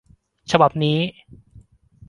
[0.51, 0.97] ฉบับนี้